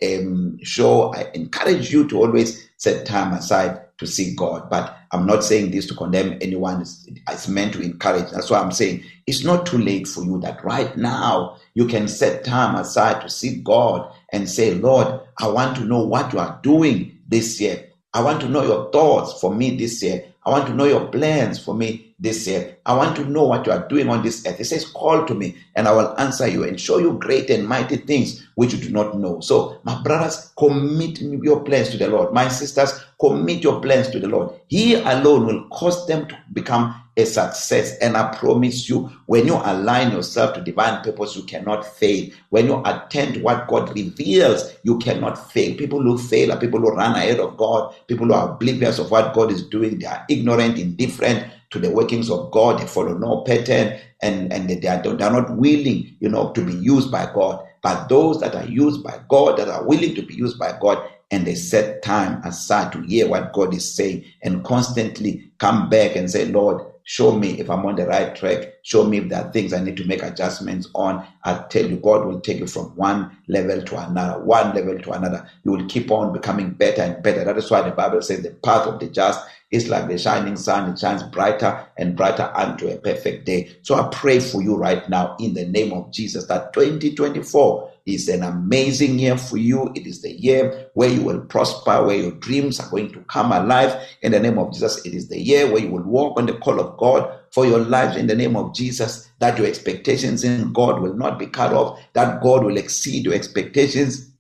um, 0.03 0.59
show, 0.63 1.15
I 1.15 1.31
encourage 1.35 1.91
you 1.93 2.09
to 2.09 2.19
always 2.19 2.69
set 2.77 3.07
time 3.07 3.33
aside 3.33 3.81
to 3.99 4.07
seek 4.07 4.37
God. 4.37 4.71
But 4.71 4.97
I'm 5.13 5.27
not 5.27 5.45
saying 5.45 5.71
this 5.71 5.87
to 5.89 5.95
condemn 5.95 6.39
anyone. 6.41 6.81
It's, 6.81 7.09
it's, 7.29 7.49
meant 7.49 7.75
to 7.75 7.83
encourage. 7.83 8.31
That's 8.31 8.51
why 8.51 8.59
I'm 8.59 8.73
saying 8.73 9.05
it's 9.27 9.45
not 9.45 9.67
too 9.67 9.79
late 9.79 10.09
for 10.09 10.25
you 10.25 10.41
that 10.41 10.65
right 10.65 10.97
now 10.97 11.57
you 11.75 11.87
can 11.87 12.09
set 12.09 12.45
time 12.45 12.75
aside 12.77 13.21
to 13.23 13.29
seek 13.29 13.65
God 13.65 14.11
and 14.33 14.49
say, 14.49 14.75
Lord, 14.75 15.21
I 15.39 15.49
want 15.49 15.77
to 15.77 15.85
know 15.85 16.03
what 16.05 16.33
you 16.33 16.39
are 16.39 16.59
doing 16.63 17.19
this 17.29 17.61
year. 17.61 17.85
I 18.15 18.23
want 18.23 18.41
to 18.41 18.49
know 18.49 18.63
your 18.63 18.91
thoughts 18.91 19.41
for 19.41 19.55
me 19.55 19.77
this 19.77 20.03
year. 20.03 20.25
I 20.45 20.51
want 20.51 20.67
to 20.67 20.75
know 20.75 20.85
your 20.85 21.07
plans 21.09 21.63
for 21.63 21.75
me 21.75 22.08
this 22.19 22.47
year. 22.47 22.77
I 22.85 22.95
want 22.95 23.17
to 23.17 23.25
know 23.25 23.45
what 23.45 23.67
you 23.67 23.73
are 23.73 23.87
doing 23.89 24.09
on 24.09 24.23
this 24.23 24.45
earth. 24.47 24.59
It 24.61 24.65
says, 24.65 24.87
Call 24.87 25.25
to 25.27 25.35
me, 25.35 25.57
and 25.77 25.87
I 25.87 25.93
will 25.93 26.19
answer 26.19 26.47
you 26.49 26.65
and 26.65 26.81
show 26.81 26.99
you 26.99 27.13
great 27.13 27.49
and 27.51 27.69
mighty 27.69 27.97
things 27.97 28.47
which 28.57 28.73
you 28.73 28.79
do 28.81 28.91
not 28.91 29.17
know. 29.17 29.41
So, 29.41 29.81
my 29.85 30.03
brothers, 30.03 30.53
commit 30.59 31.21
your 31.21 31.63
plans 31.63 31.91
to 31.91 31.97
the 31.97 32.09
Lord. 32.09 32.33
My 32.33 32.49
sisters, 32.49 32.93
commit 33.21 33.63
your 33.63 33.81
plans 33.81 34.11
to 34.11 34.19
the 34.19 34.29
Lord. 34.29 34.53
He 34.69 34.95
alone 34.95 35.47
will 35.47 35.69
cause 35.69 36.07
them 36.07 36.27
to 36.27 36.39
become 36.53 37.01
a 37.17 37.25
success. 37.27 37.99
And 37.99 38.17
I 38.17 38.35
promise 38.37 38.89
you, 38.89 39.11
when 39.27 39.47
you 39.47 39.55
align 39.57 40.13
yourself 40.13 40.55
to 40.55 40.61
divine 40.61 41.03
purpose, 41.03 41.37
you 41.37 41.43
cannot 41.43 41.85
fail. 41.85 42.31
When 42.51 42.67
you 42.67 42.81
attend 42.85 43.35
to 43.35 43.41
what 43.41 43.67
God 43.67 43.95
reveals, 43.95 44.73
you 44.85 44.99
cannot 44.99 45.51
fail. 45.53 45.77
People 45.77 46.01
who 46.01 46.17
fail 46.17 46.53
are 46.53 46.61
people 46.61 46.81
who 46.81 46.91
run 46.95 47.17
ahead 47.17 47.41
of 47.41 47.57
God, 47.57 47.95
people 48.07 48.27
who 48.27 48.35
are 48.35 48.53
oblivious 48.53 49.01
of 49.01 49.11
what 49.11 49.35
God 49.35 49.51
is 49.51 49.67
doing. 49.67 49.99
They 49.99 50.07
are 50.07 50.25
ignorant, 50.29 50.79
indifferent 50.79 51.53
to 51.71 51.79
the 51.79 51.91
workings 51.91 52.31
of 52.31 52.51
God. 52.51 52.81
They 52.81 52.87
follow 52.87 53.17
no 53.17 53.43
pattern 53.43 53.99
and, 54.23 54.53
and 54.53 54.69
they 54.69 54.89
are, 54.89 55.03
they 55.03 55.25
are 55.25 55.33
not 55.33 55.57
willing, 55.57 56.17
you 56.21 56.29
know, 56.29 56.53
to 56.53 56.65
be 56.65 56.75
used 56.75 57.11
by 57.11 57.31
God. 57.33 57.65
But 57.83 58.09
those 58.09 58.41
that 58.41 58.55
are 58.55 58.67
used 58.67 59.03
by 59.05 59.21
God, 59.29 59.59
that 59.59 59.69
are 59.69 59.85
willing 59.85 60.15
to 60.17 60.23
be 60.23 60.35
used 60.35 60.59
by 60.59 60.77
God, 60.81 61.09
and 61.31 61.47
they 61.47 61.55
set 61.55 62.03
time 62.03 62.43
aside 62.43 62.91
to 62.93 63.03
hear 63.03 63.29
what 63.29 63.53
God 63.53 63.75
is 63.75 63.95
saying 63.95 64.25
and 64.43 64.65
constantly 64.65 65.53
come 65.59 65.89
back 65.89 66.17
and 66.17 66.31
say, 66.31 66.47
Lord, 66.47 66.83
Show 67.11 67.33
me 67.33 67.59
if 67.59 67.71
I'm 67.71 67.87
on 67.87 67.97
the 67.97 68.07
right 68.07 68.37
track. 68.37 68.75
Show 68.83 69.05
me 69.05 69.17
if 69.17 69.31
there 69.31 69.43
are 69.43 69.51
things 69.51 69.73
I 69.73 69.83
need 69.83 69.97
to 69.97 70.05
make 70.05 70.23
adjustments 70.23 70.91
on. 70.95 71.27
I 71.43 71.55
tell 71.71 71.87
you, 71.87 71.97
God 71.97 72.27
will 72.27 72.39
take 72.39 72.59
you 72.59 72.67
from 72.67 72.95
one 72.97 73.35
level 73.49 73.81
to 73.81 74.07
another, 74.07 74.45
one 74.45 74.75
level 74.75 74.99
to 74.99 75.13
another. 75.13 75.49
You 75.65 75.73
will 75.73 75.87
keep 75.87 76.11
on 76.11 76.35
becoming 76.35 76.73
better 76.73 77.01
and 77.01 77.23
better. 77.23 77.45
That 77.45 77.57
is 77.57 77.71
why 77.71 77.81
the 77.81 77.93
Bible 77.93 78.21
says 78.21 78.43
the 78.43 78.51
path 78.51 78.87
of 78.87 79.01
the 79.01 79.09
just 79.09 79.41
is 79.71 79.89
like 79.89 80.09
the 80.09 80.19
shining 80.19 80.57
sun. 80.57 80.91
It 80.91 80.99
shines 80.99 81.23
brighter 81.23 81.87
and 81.97 82.17
brighter 82.17 82.51
unto 82.55 82.89
a 82.89 82.97
perfect 82.97 83.45
day. 83.45 83.77
So 83.83 83.95
I 83.95 84.09
pray 84.11 84.41
for 84.41 84.63
you 84.63 84.77
right 84.77 85.09
now 85.09 85.37
in 85.39 85.55
the 85.55 85.67
name 85.67 85.93
of 85.93 86.11
Jesus 86.13 86.47
that 86.47 86.73
2024 86.73 87.91
is 88.07 88.29
an 88.29 88.43
amazing 88.43 89.19
year 89.19 89.37
for 89.37 89.59
you. 89.59 89.93
It 89.95 90.07
is 90.07 90.23
the 90.23 90.33
year 90.33 90.89
where 90.95 91.11
you 91.11 91.23
will 91.23 91.41
prosper, 91.41 92.05
where 92.05 92.17
your 92.17 92.33
dreams 92.33 92.81
are 92.81 92.89
going 92.89 93.13
to 93.13 93.21
come 93.23 93.53
alive. 93.53 93.95
In 94.23 94.33
the 94.33 94.41
name 94.41 94.59
of 94.59 94.73
Jesus, 94.73 95.05
it 95.05 95.13
is 95.13 95.29
the 95.29 95.39
year 95.39 95.71
where 95.71 95.83
you 95.83 95.91
will 95.91 96.03
walk 96.03 96.39
on 96.39 96.47
the 96.47 96.55
call 96.55 96.81
of 96.81 96.97
God 96.97 97.31
for 97.51 97.67
your 97.67 97.81
lives 97.81 98.17
in 98.17 98.27
the 98.27 98.35
name 98.35 98.57
of 98.57 98.75
Jesus, 98.75 99.31
that 99.41 99.59
your 99.59 99.67
expectations 99.67 100.45
in 100.45 100.73
God 100.73 101.01
will 101.01 101.15
not 101.15 101.39
be 101.39 101.47
cut 101.47 101.73
off, 101.75 101.99
that 102.15 102.41
God 102.41 102.65
will 102.65 102.79
exceed 102.79 103.25
your 103.25 103.35
expectations 103.35 104.31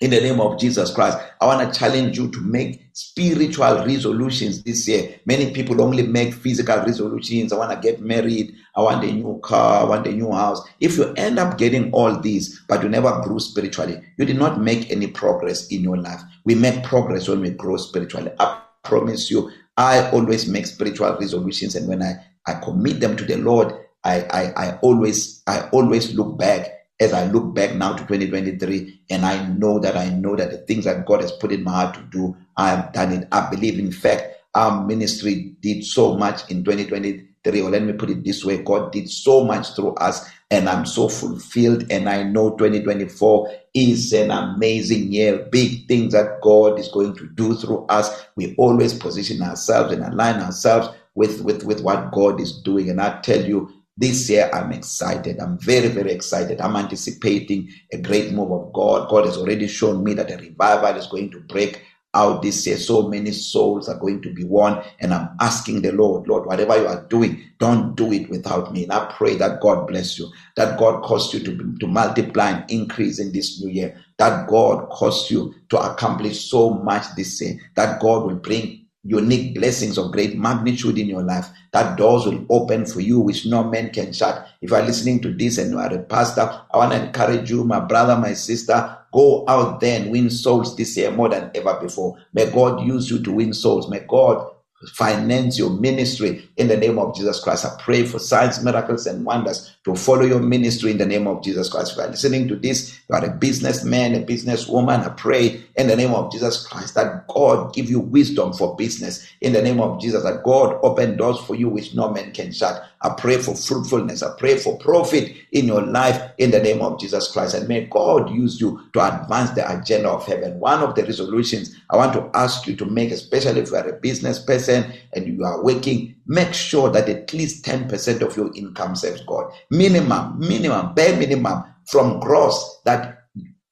in 0.00 0.10
the 0.10 0.20
name 0.20 0.40
of 0.40 0.58
Jesus 0.58 0.92
Christ. 0.92 1.18
I 1.40 1.46
want 1.46 1.72
to 1.72 1.78
challenge 1.78 2.16
you 2.16 2.30
to 2.30 2.40
make 2.40 2.82
spiritual 2.94 3.84
resolutions 3.84 4.62
this 4.62 4.88
year. 4.88 5.20
Many 5.26 5.52
people 5.52 5.82
only 5.82 6.02
make 6.02 6.32
physical 6.32 6.78
resolutions. 6.78 7.52
I 7.52 7.58
want 7.58 7.70
to 7.70 7.78
get 7.80 8.00
married. 8.00 8.54
I 8.74 8.80
want 8.80 9.04
a 9.04 9.12
new 9.12 9.38
car. 9.42 9.82
I 9.82 9.84
want 9.84 10.06
a 10.06 10.12
new 10.12 10.32
house. 10.32 10.66
If 10.80 10.96
you 10.96 11.12
end 11.14 11.38
up 11.38 11.58
getting 11.58 11.92
all 11.92 12.18
these, 12.18 12.60
but 12.66 12.82
you 12.82 12.88
never 12.88 13.20
grew 13.22 13.38
spiritually, 13.40 14.00
you 14.16 14.24
did 14.24 14.38
not 14.38 14.60
make 14.60 14.90
any 14.90 15.06
progress 15.06 15.68
in 15.68 15.82
your 15.82 15.98
life. 15.98 16.20
We 16.44 16.54
make 16.54 16.82
progress 16.82 17.28
when 17.28 17.42
we 17.42 17.50
grow 17.50 17.76
spiritually. 17.76 18.32
I 18.38 18.62
promise 18.84 19.30
you, 19.30 19.50
I 19.76 20.10
always 20.10 20.48
make 20.48 20.66
spiritual 20.66 21.14
resolutions. 21.18 21.74
And 21.74 21.86
when 21.86 22.02
I, 22.02 22.14
I 22.46 22.54
commit 22.54 23.00
them 23.00 23.16
to 23.16 23.24
the 23.24 23.36
Lord, 23.36 23.74
I, 24.04 24.22
I, 24.22 24.52
I 24.56 24.78
always, 24.78 25.42
I 25.46 25.68
always 25.72 26.14
look 26.14 26.38
back 26.38 26.79
as 27.00 27.14
I 27.14 27.26
look 27.26 27.54
back 27.54 27.74
now 27.74 27.94
to 27.94 28.00
2023 28.00 29.00
and 29.08 29.24
I 29.24 29.46
know 29.48 29.78
that 29.80 29.96
I 29.96 30.10
know 30.10 30.36
that 30.36 30.50
the 30.50 30.58
things 30.58 30.84
that 30.84 31.06
God 31.06 31.22
has 31.22 31.32
put 31.32 31.50
in 31.50 31.64
my 31.64 31.72
heart 31.72 31.94
to 31.94 32.02
do, 32.02 32.36
I 32.56 32.68
have 32.68 32.92
done 32.92 33.12
it. 33.12 33.28
I 33.32 33.48
believe, 33.48 33.78
in 33.78 33.90
fact, 33.90 34.36
our 34.54 34.84
ministry 34.84 35.56
did 35.60 35.84
so 35.84 36.16
much 36.16 36.50
in 36.50 36.62
2023, 36.62 37.60
or 37.62 37.70
let 37.70 37.82
me 37.82 37.94
put 37.94 38.10
it 38.10 38.22
this 38.22 38.44
way 38.44 38.62
God 38.62 38.92
did 38.92 39.08
so 39.08 39.44
much 39.44 39.74
through 39.74 39.94
us, 39.94 40.28
and 40.50 40.68
I'm 40.68 40.84
so 40.84 41.08
fulfilled. 41.08 41.90
And 41.90 42.08
I 42.08 42.24
know 42.24 42.50
2024 42.50 43.50
is 43.72 44.12
an 44.12 44.30
amazing 44.30 45.12
year, 45.12 45.48
big 45.50 45.88
things 45.88 46.12
that 46.12 46.40
God 46.42 46.78
is 46.78 46.88
going 46.88 47.16
to 47.16 47.28
do 47.28 47.54
through 47.54 47.86
us. 47.86 48.26
We 48.36 48.54
always 48.56 48.92
position 48.92 49.40
ourselves 49.40 49.92
and 49.92 50.02
align 50.02 50.40
ourselves 50.40 50.88
with, 51.14 51.40
with, 51.42 51.64
with 51.64 51.80
what 51.80 52.12
God 52.12 52.40
is 52.40 52.60
doing. 52.60 52.90
And 52.90 53.00
I 53.00 53.20
tell 53.20 53.42
you, 53.42 53.72
this 54.00 54.30
year, 54.30 54.48
I'm 54.52 54.72
excited. 54.72 55.38
I'm 55.38 55.58
very, 55.58 55.88
very 55.88 56.10
excited. 56.10 56.58
I'm 56.60 56.74
anticipating 56.74 57.70
a 57.92 57.98
great 57.98 58.32
move 58.32 58.50
of 58.50 58.72
God. 58.72 59.10
God 59.10 59.26
has 59.26 59.36
already 59.36 59.68
shown 59.68 60.02
me 60.02 60.14
that 60.14 60.30
a 60.30 60.38
revival 60.38 60.96
is 60.96 61.06
going 61.06 61.30
to 61.32 61.40
break 61.40 61.82
out 62.14 62.40
this 62.40 62.66
year. 62.66 62.78
So 62.78 63.08
many 63.08 63.30
souls 63.32 63.90
are 63.90 63.98
going 63.98 64.22
to 64.22 64.32
be 64.32 64.42
won. 64.42 64.82
And 65.00 65.12
I'm 65.12 65.28
asking 65.38 65.82
the 65.82 65.92
Lord, 65.92 66.26
Lord, 66.28 66.46
whatever 66.46 66.80
you 66.80 66.86
are 66.88 67.06
doing, 67.08 67.44
don't 67.58 67.94
do 67.94 68.10
it 68.10 68.30
without 68.30 68.72
me. 68.72 68.84
And 68.84 68.92
I 68.92 69.12
pray 69.12 69.36
that 69.36 69.60
God 69.60 69.86
bless 69.86 70.18
you, 70.18 70.32
that 70.56 70.78
God 70.78 71.02
cause 71.04 71.34
you 71.34 71.40
to, 71.40 71.76
to 71.80 71.86
multiply 71.86 72.52
and 72.52 72.70
increase 72.70 73.20
in 73.20 73.32
this 73.32 73.60
new 73.60 73.70
year, 73.70 74.02
that 74.16 74.48
God 74.48 74.88
cause 74.88 75.30
you 75.30 75.54
to 75.68 75.78
accomplish 75.78 76.50
so 76.50 76.70
much 76.70 77.04
this 77.16 77.38
year, 77.42 77.58
that 77.76 78.00
God 78.00 78.24
will 78.24 78.36
bring 78.36 78.79
unique 79.02 79.54
blessings 79.54 79.96
of 79.96 80.12
great 80.12 80.36
magnitude 80.36 80.98
in 80.98 81.08
your 81.08 81.22
life, 81.22 81.48
that 81.72 81.96
doors 81.96 82.26
will 82.26 82.44
open 82.50 82.84
for 82.84 83.00
you 83.00 83.20
which 83.20 83.46
no 83.46 83.64
man 83.64 83.90
can 83.90 84.12
shut. 84.12 84.46
If 84.60 84.70
you 84.70 84.76
are 84.76 84.82
listening 84.82 85.20
to 85.20 85.32
this 85.32 85.58
and 85.58 85.70
you 85.70 85.78
are 85.78 85.92
a 85.92 86.02
pastor, 86.02 86.42
I 86.70 86.76
want 86.76 86.92
to 86.92 87.06
encourage 87.06 87.50
you, 87.50 87.64
my 87.64 87.80
brother, 87.80 88.16
my 88.16 88.34
sister, 88.34 88.98
go 89.12 89.44
out 89.48 89.80
there 89.80 90.00
and 90.00 90.10
win 90.10 90.30
souls 90.30 90.76
this 90.76 90.96
year 90.96 91.10
more 91.10 91.28
than 91.28 91.50
ever 91.54 91.78
before. 91.80 92.18
May 92.32 92.50
God 92.50 92.86
use 92.86 93.10
you 93.10 93.22
to 93.22 93.32
win 93.32 93.52
souls. 93.54 93.88
May 93.88 94.00
God 94.00 94.50
finance 94.88 95.58
your 95.58 95.70
ministry 95.70 96.48
in 96.56 96.68
the 96.68 96.76
name 96.76 96.98
of 96.98 97.14
Jesus 97.14 97.40
Christ. 97.40 97.64
I 97.66 97.76
pray 97.80 98.04
for 98.04 98.18
signs, 98.18 98.62
miracles, 98.64 99.06
and 99.06 99.24
wonders 99.24 99.76
to 99.84 99.94
follow 99.94 100.24
your 100.24 100.40
ministry 100.40 100.90
in 100.90 100.98
the 100.98 101.06
name 101.06 101.26
of 101.26 101.42
Jesus 101.42 101.68
Christ. 101.68 101.92
If 101.92 101.96
you 101.98 102.02
are 102.04 102.08
listening 102.08 102.48
to 102.48 102.56
this, 102.56 102.98
you 103.08 103.14
are 103.14 103.24
a 103.24 103.30
businessman, 103.30 104.14
a 104.14 104.24
businesswoman. 104.24 105.04
I 105.04 105.10
pray 105.10 105.62
in 105.76 105.86
the 105.86 105.96
name 105.96 106.14
of 106.14 106.32
Jesus 106.32 106.66
Christ 106.66 106.94
that 106.94 107.28
God 107.28 107.74
give 107.74 107.90
you 107.90 108.00
wisdom 108.00 108.52
for 108.52 108.74
business 108.76 109.26
in 109.40 109.52
the 109.52 109.62
name 109.62 109.80
of 109.80 110.00
Jesus, 110.00 110.22
that 110.22 110.42
God 110.44 110.78
open 110.82 111.16
doors 111.16 111.38
for 111.40 111.54
you 111.54 111.68
which 111.68 111.94
no 111.94 112.10
man 112.10 112.32
can 112.32 112.52
shut. 112.52 112.84
I 113.02 113.10
pray 113.10 113.38
for 113.38 113.56
fruitfulness. 113.56 114.22
I 114.22 114.34
pray 114.38 114.58
for 114.58 114.76
profit 114.78 115.34
in 115.52 115.66
your 115.66 115.82
life 115.82 116.32
in 116.38 116.50
the 116.50 116.60
name 116.60 116.82
of 116.82 117.00
Jesus 117.00 117.32
Christ. 117.32 117.54
And 117.54 117.66
may 117.66 117.86
God 117.86 118.30
use 118.30 118.60
you 118.60 118.80
to 118.92 119.00
advance 119.00 119.50
the 119.50 119.70
agenda 119.70 120.10
of 120.10 120.26
heaven. 120.26 120.60
One 120.60 120.82
of 120.82 120.94
the 120.94 121.04
resolutions 121.04 121.76
I 121.88 121.96
want 121.96 122.12
to 122.12 122.30
ask 122.34 122.66
you 122.66 122.76
to 122.76 122.84
make, 122.84 123.10
especially 123.10 123.60
if 123.60 123.70
you 123.70 123.76
are 123.76 123.88
a 123.88 124.00
business 124.00 124.38
person 124.38 124.92
and 125.14 125.26
you 125.26 125.44
are 125.44 125.64
working, 125.64 126.14
make 126.26 126.52
sure 126.52 126.90
that 126.90 127.08
at 127.08 127.32
least 127.32 127.64
10% 127.64 128.20
of 128.20 128.36
your 128.36 128.54
income 128.54 128.94
serves 128.94 129.22
God. 129.22 129.50
Minimum, 129.70 130.38
minimum, 130.38 130.94
bare 130.94 131.16
minimum 131.16 131.64
from 131.86 132.20
gross 132.20 132.80
that 132.84 133.19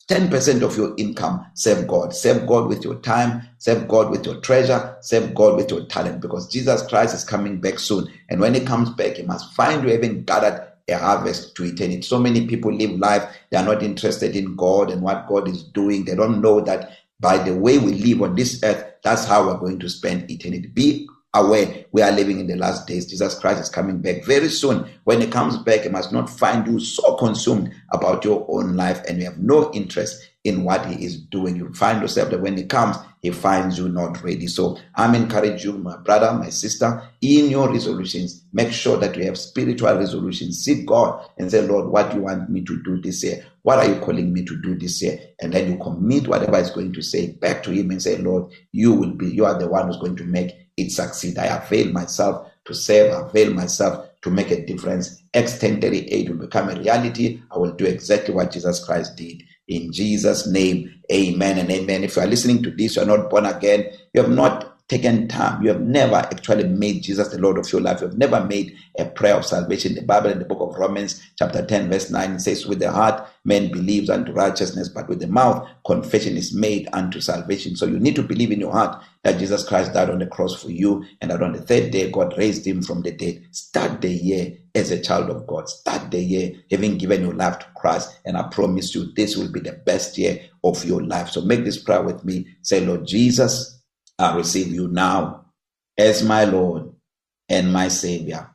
10% 0.08 0.62
of 0.62 0.76
your 0.76 0.94
income, 0.96 1.44
serve 1.52 1.86
God. 1.86 2.14
Serve 2.14 2.46
God 2.46 2.68
with 2.68 2.82
your 2.82 2.94
time, 2.96 3.42
serve 3.58 3.86
God 3.86 4.10
with 4.10 4.24
your 4.24 4.40
treasure, 4.40 4.96
serve 5.02 5.34
God 5.34 5.56
with 5.56 5.70
your 5.70 5.84
talent 5.84 6.22
because 6.22 6.48
Jesus 6.48 6.86
Christ 6.86 7.14
is 7.14 7.24
coming 7.24 7.60
back 7.60 7.78
soon. 7.78 8.10
And 8.30 8.40
when 8.40 8.54
he 8.54 8.60
comes 8.60 8.90
back, 8.90 9.16
he 9.16 9.22
must 9.22 9.54
find 9.54 9.82
you 9.84 9.90
having 9.90 10.24
gathered 10.24 10.66
a 10.88 10.94
harvest 10.94 11.54
to 11.56 11.64
eternity. 11.64 12.00
So 12.00 12.18
many 12.18 12.46
people 12.46 12.72
live 12.72 12.92
life, 12.92 13.36
they 13.50 13.58
are 13.58 13.64
not 13.64 13.82
interested 13.82 14.34
in 14.34 14.56
God 14.56 14.90
and 14.90 15.02
what 15.02 15.28
God 15.28 15.46
is 15.46 15.62
doing. 15.62 16.06
They 16.06 16.14
don't 16.14 16.40
know 16.40 16.62
that 16.62 16.90
by 17.20 17.36
the 17.36 17.54
way 17.54 17.78
we 17.78 17.92
live 17.92 18.22
on 18.22 18.34
this 18.34 18.62
earth, 18.62 18.84
that's 19.02 19.26
how 19.26 19.46
we're 19.46 19.58
going 19.58 19.78
to 19.80 19.90
spend 19.90 20.30
eternity. 20.30 20.68
Be 20.68 21.06
aware 21.35 21.85
we 21.92 22.02
are 22.02 22.12
living 22.12 22.40
in 22.40 22.47
the 22.47 22.56
last 22.56 22.87
days. 22.87 23.06
Jesus 23.06 23.38
Christ 23.38 23.61
is 23.61 23.68
coming 23.68 24.00
back 24.00 24.25
very 24.25 24.49
soon. 24.49 24.88
When 25.04 25.20
he 25.20 25.26
comes 25.26 25.58
back, 25.58 25.82
he 25.82 25.88
must 25.88 26.12
not 26.12 26.30
find 26.30 26.66
you 26.66 26.80
so 26.80 27.16
consumed 27.16 27.73
about 27.92 28.25
your 28.25 28.47
own 28.49 28.76
life 28.76 29.02
and 29.08 29.18
you 29.18 29.25
have 29.25 29.38
no 29.38 29.70
interest 29.73 30.30
in 30.44 30.64
what 30.64 30.87
he 30.87 31.04
is 31.04 31.20
doing. 31.20 31.56
You 31.56 31.73
find 31.75 32.00
yourself 32.00 32.30
that 32.30 32.40
when 32.40 32.56
he 32.56 32.64
comes, 32.64 32.97
he 33.20 33.30
finds 33.30 33.78
you 33.78 33.88
not 33.88 34.23
ready. 34.23 34.47
So 34.47 34.78
I'm 34.94 35.14
encouraging 35.14 35.73
you, 35.73 35.78
my 35.78 35.97
brother, 35.99 36.32
my 36.32 36.50
sister, 36.50 37.02
in 37.20 37.50
your 37.50 37.70
resolutions, 37.70 38.44
make 38.52 38.73
sure 38.73 38.97
that 38.99 39.16
you 39.16 39.25
have 39.25 39.37
spiritual 39.37 39.94
resolutions. 39.94 40.64
Seek 40.64 40.87
God 40.87 41.28
and 41.37 41.50
say, 41.50 41.66
Lord, 41.66 41.88
what 41.88 42.11
do 42.11 42.18
you 42.18 42.23
want 42.23 42.49
me 42.49 42.62
to 42.62 42.82
do 42.85 43.00
this 43.02 43.23
year? 43.25 43.44
What 43.62 43.78
are 43.78 43.92
you 43.92 44.00
calling 44.00 44.32
me 44.32 44.44
to 44.44 44.56
do 44.62 44.78
this 44.78 45.02
year? 45.02 45.18
And 45.42 45.52
then 45.52 45.73
you 45.73 45.78
commit 45.78 46.28
whatever 46.28 46.58
is 46.58 46.70
going 46.70 46.92
to 46.94 47.02
say 47.02 47.32
back 47.32 47.62
to 47.64 47.73
him 47.73 47.90
and 47.90 48.02
say, 48.02 48.16
Lord, 48.16 48.52
you 48.73 48.92
will 48.92 49.12
be, 49.12 49.26
you 49.28 49.44
are 49.44 49.58
the 49.58 49.68
one 49.68 49.88
who's 49.88 49.99
going 49.99 50.16
to 50.16 50.25
make 50.25 50.67
it 50.78 50.92
succeed. 50.92 51.38
I 51.38 51.47
avail 51.47 51.92
myself 51.92 52.50
to 52.64 52.75
serve, 52.75 53.12
avail 53.26 53.52
myself 53.52 54.08
to 54.23 54.30
make 54.30 54.50
a 54.50 54.64
difference. 54.64 55.23
Acts 55.35 55.58
10:38 55.58 56.28
will 56.28 56.47
become 56.47 56.68
a 56.68 56.76
reality. 56.76 57.40
I 57.50 57.58
will 57.58 57.73
do 57.73 57.85
exactly 57.87 58.35
what 58.35 58.52
Jesus 58.52 58.85
Christ 58.85 59.16
did. 59.16 59.42
In 59.68 59.92
Jesus' 59.92 60.47
name, 60.47 60.90
amen 61.12 61.58
and 61.58 61.70
amen. 61.70 62.04
If 62.04 62.16
you 62.16 62.23
are 62.23 62.26
listening 62.26 62.62
to 62.62 62.70
this, 62.70 62.97
you 62.97 63.02
are 63.02 63.06
not 63.06 63.30
born 63.30 63.47
again, 63.47 63.87
you 64.14 64.23
have 64.23 64.30
not 64.30 64.67
taken 64.88 65.28
time. 65.28 65.62
You 65.62 65.68
have 65.68 65.83
never 65.83 66.16
actually 66.16 66.64
made 66.64 67.02
Jesus 67.02 67.28
the 67.28 67.38
Lord 67.38 67.59
of 67.59 67.71
your 67.71 67.83
life. 67.83 68.00
You 68.00 68.09
have 68.09 68.16
never 68.18 68.42
made 68.45 68.75
a 68.99 69.04
prayer 69.04 69.37
of 69.37 69.45
salvation. 69.45 69.95
The 69.95 70.02
Bible 70.02 70.30
in 70.30 70.38
the 70.38 70.47
book 70.47 70.61
of 70.61 70.78
Romans, 70.78 71.23
chapter 71.37 71.64
10, 71.64 71.90
verse 71.90 72.11
9, 72.11 72.33
it 72.33 72.40
says, 72.40 72.66
With 72.66 72.78
the 72.78 72.90
heart 72.90 73.26
man 73.45 73.71
believes 73.71 74.09
unto 74.11 74.33
righteousness, 74.33 74.88
but 74.88 75.09
with 75.09 75.21
the 75.21 75.26
mouth 75.26 75.68
confession 75.87 76.37
is 76.37 76.54
made 76.54 76.88
unto 76.92 77.21
salvation. 77.21 77.76
So 77.76 77.87
you 77.87 77.99
need 77.99 78.16
to 78.16 78.23
believe 78.23 78.50
in 78.50 78.61
your 78.61 78.73
heart 78.73 79.02
that 79.25 79.38
Jesus 79.38 79.66
Christ 79.68 79.92
died 79.92 80.11
on 80.11 80.21
the 80.21 80.26
cross 80.26 80.61
for 80.61 80.71
you, 80.71 81.04
and 81.21 81.30
that 81.30 81.42
on 81.42 81.52
the 81.52 81.61
third 81.61 81.90
day 81.90 82.11
God 82.11 82.37
raised 82.38 82.66
him 82.66 82.83
from 82.83 83.02
the 83.02 83.12
dead. 83.12 83.47
Start 83.50 84.00
the 84.00 84.11
year 84.11 84.57
as 84.75 84.90
a 84.90 85.00
child 85.00 85.28
of 85.28 85.47
God. 85.47 85.68
Start 85.68 86.11
the 86.11 86.21
year 86.21 86.52
having 86.71 86.97
given 86.97 87.23
your 87.23 87.35
life 87.35 87.59
to 87.59 87.66
Christ, 87.76 88.18
and 88.25 88.38
I 88.38 88.49
promise 88.49 88.95
you 88.95 89.12
this 89.14 89.37
will 89.37 89.52
be 89.52 89.61
the 89.61 89.73
best 89.73 90.16
year 90.16 90.40
of 90.64 90.85
your 90.85 91.02
life. 91.02 91.28
So 91.28 91.42
make 91.42 91.64
this 91.64 91.83
prayer 91.83 92.02
with 92.02 92.25
me. 92.25 92.47
Say, 92.62 92.80
Lord 92.85 93.07
Jesus, 93.07 93.77
I 94.18 94.37
receive 94.37 94.68
you 94.68 94.88
now 94.88 95.46
as 95.98 96.25
my 96.25 96.44
Lord 96.44 96.92
and 97.48 97.72
my 97.72 97.88
Savior. 97.88 98.50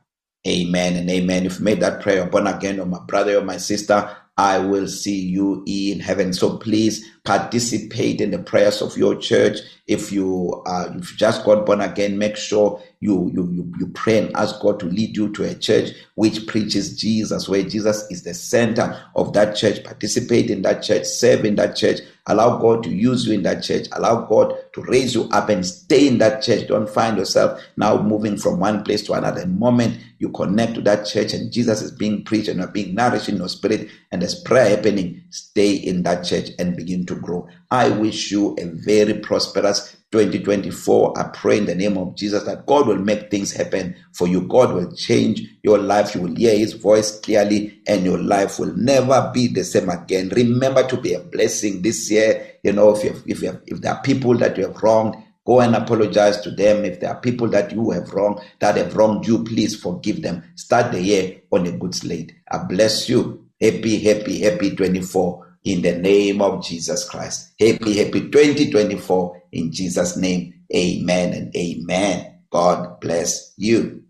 Amen 0.47 0.97
and 0.97 1.09
amen. 1.09 1.45
If 1.45 1.59
you 1.59 1.65
made 1.65 1.79
that 1.81 2.01
prayer 2.01 2.25
born 2.25 2.47
again, 2.47 2.79
or 2.79 2.85
my 2.85 2.99
brother 3.07 3.37
or 3.37 3.43
my 3.43 3.57
sister, 3.57 4.15
I 4.37 4.57
will 4.57 4.87
see 4.87 5.19
you 5.19 5.63
in 5.67 5.99
heaven. 5.99 6.33
So 6.33 6.57
please 6.57 7.05
participate 7.23 8.19
in 8.19 8.31
the 8.31 8.39
prayers 8.39 8.81
of 8.81 8.97
your 8.97 9.15
church. 9.15 9.59
If 9.87 10.11
you 10.11 10.63
uh, 10.65 10.89
if 10.95 11.11
you 11.11 11.17
just 11.17 11.45
got 11.45 11.65
born 11.65 11.81
again, 11.81 12.17
make 12.17 12.35
sure 12.35 12.81
you, 12.99 13.31
you 13.33 13.49
you 13.51 13.73
you 13.79 13.87
pray 13.89 14.17
and 14.17 14.35
ask 14.35 14.59
God 14.59 14.79
to 14.81 14.87
lead 14.87 15.15
you 15.15 15.31
to 15.33 15.43
a 15.43 15.55
church 15.55 15.91
which 16.15 16.47
preaches 16.47 16.97
Jesus, 16.99 17.47
where 17.47 17.63
Jesus 17.63 18.09
is 18.09 18.23
the 18.23 18.33
center 18.33 18.99
of 19.15 19.33
that 19.33 19.55
church. 19.55 19.83
Participate 19.83 20.49
in 20.49 20.63
that 20.63 20.83
church, 20.83 21.05
serve 21.05 21.45
in 21.45 21.55
that 21.55 21.75
church. 21.75 21.99
Allow 22.27 22.57
God 22.59 22.83
to 22.83 22.89
use 22.89 23.27
you 23.27 23.33
in 23.33 23.43
that 23.43 23.63
church. 23.63 23.87
Allow 23.91 24.25
God 24.25 24.55
to 24.73 24.81
raise 24.83 25.13
you 25.13 25.23
up 25.31 25.49
and 25.49 25.65
stay 25.65 26.07
in 26.07 26.19
that 26.19 26.41
church. 26.41 26.67
Don't 26.67 26.89
find 26.89 27.17
yourself 27.17 27.61
now 27.75 28.01
moving 28.01 28.37
from 28.37 28.59
one 28.59 28.83
place 28.83 29.03
to 29.03 29.13
another. 29.13 29.41
The 29.41 29.47
moment 29.47 29.99
you 30.19 30.29
connect 30.29 30.75
to 30.75 30.81
that 30.81 31.05
church 31.05 31.33
and 31.33 31.51
Jesus 31.51 31.81
is 31.81 31.91
being 31.91 32.23
preached 32.23 32.47
and 32.47 32.59
you're 32.59 32.67
being 32.69 32.95
nourished 32.95 33.27
in 33.27 33.37
your 33.37 33.49
spirit 33.49 33.89
and 34.11 34.21
there's 34.21 34.39
prayer 34.41 34.75
happening, 34.75 35.21
stay 35.31 35.73
in 35.73 36.03
that 36.03 36.23
church 36.23 36.51
and 36.59 36.77
begin 36.77 37.05
to 37.07 37.15
grow. 37.15 37.47
I 37.71 37.89
wish 37.89 38.31
you 38.31 38.55
a 38.57 38.65
very 38.65 39.15
prosperous 39.15 39.97
2024. 40.13 41.17
I 41.17 41.23
pray 41.29 41.57
in 41.57 41.65
the 41.65 41.73
name 41.73 41.97
of 41.97 42.15
Jesus 42.15 42.43
that 42.43 42.67
God 42.67 42.87
will 42.87 42.99
make 42.99 43.31
things 43.31 43.51
happen 43.51 43.95
for 44.13 44.27
you. 44.27 44.41
God 44.47 44.73
will 44.73 44.95
change 44.95 45.41
your 45.63 45.79
life. 45.79 46.13
You 46.13 46.21
will 46.21 46.35
hear 46.35 46.55
His 46.55 46.73
voice 46.73 47.19
clearly, 47.19 47.81
and 47.87 48.05
your 48.05 48.19
life 48.19 48.59
will 48.59 48.75
never 48.77 49.31
be 49.33 49.47
the 49.47 49.63
same 49.63 49.89
again. 49.89 50.29
Remember 50.29 50.87
to 50.87 50.97
be 50.97 51.15
a 51.15 51.19
blessing 51.19 51.81
this 51.81 52.11
year. 52.11 52.59
You 52.63 52.73
know, 52.73 52.95
if 52.95 53.03
you 53.03 53.09
have, 53.09 53.23
if 53.25 53.41
you 53.41 53.47
have, 53.47 53.61
if 53.65 53.81
there 53.81 53.93
are 53.95 54.01
people 54.03 54.37
that 54.37 54.55
you 54.55 54.67
have 54.67 54.81
wronged, 54.83 55.15
Go 55.45 55.59
and 55.59 55.75
apologize 55.75 56.39
to 56.41 56.51
them. 56.51 56.85
If 56.85 57.01
there 57.01 57.09
are 57.09 57.19
people 57.19 57.49
that 57.49 57.73
you 57.73 57.91
have 57.91 58.13
wronged, 58.13 58.39
that 58.59 58.77
have 58.77 58.95
wronged 58.95 59.27
you, 59.27 59.43
please 59.43 59.75
forgive 59.75 60.21
them. 60.21 60.41
Start 60.55 60.93
the 60.93 61.01
year 61.01 61.41
on 61.51 61.67
a 61.67 61.71
good 61.73 61.93
slate. 61.93 62.33
I 62.49 62.59
bless 62.59 63.09
you. 63.09 63.45
Happy, 63.59 63.99
happy, 63.99 64.39
happy 64.39 64.73
24. 64.73 65.52
In 65.63 65.81
the 65.81 65.97
name 65.97 66.41
of 66.41 66.63
Jesus 66.63 67.07
Christ. 67.07 67.53
Happy, 67.59 67.97
happy 67.97 68.29
2024 68.29 69.43
in 69.51 69.71
Jesus' 69.71 70.17
name. 70.17 70.53
Amen 70.75 71.33
and 71.33 71.55
amen. 71.55 72.39
God 72.51 72.99
bless 72.99 73.53
you. 73.57 74.03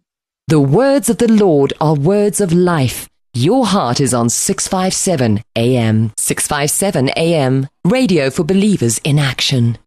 The 0.48 0.60
words 0.60 1.10
of 1.10 1.18
the 1.18 1.32
Lord 1.32 1.74
are 1.80 1.96
words 1.96 2.42
of 2.42 2.52
life. 2.52 3.08
Your 3.34 3.66
heart 3.66 4.00
is 4.00 4.14
on 4.14 4.30
657 4.30 5.42
AM. 5.56 6.12
657 6.18 7.10
AM. 7.18 7.68
Radio 7.84 8.30
for 8.30 8.44
believers 8.44 9.00
in 9.04 9.18
action. 9.18 9.78